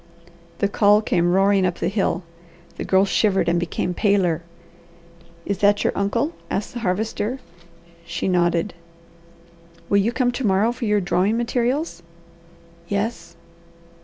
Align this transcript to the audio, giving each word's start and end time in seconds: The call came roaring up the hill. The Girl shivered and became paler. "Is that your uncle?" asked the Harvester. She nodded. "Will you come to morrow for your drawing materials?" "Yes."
The 0.57 0.67
call 0.67 1.03
came 1.03 1.31
roaring 1.31 1.63
up 1.63 1.75
the 1.77 1.87
hill. 1.87 2.23
The 2.77 2.83
Girl 2.83 3.05
shivered 3.05 3.47
and 3.47 3.59
became 3.59 3.93
paler. 3.93 4.41
"Is 5.45 5.59
that 5.59 5.83
your 5.83 5.93
uncle?" 5.95 6.33
asked 6.49 6.73
the 6.73 6.79
Harvester. 6.79 7.37
She 8.03 8.27
nodded. 8.27 8.73
"Will 9.89 9.99
you 9.99 10.11
come 10.11 10.31
to 10.31 10.43
morrow 10.43 10.71
for 10.71 10.85
your 10.85 11.01
drawing 11.01 11.37
materials?" 11.37 12.01
"Yes." 12.87 13.35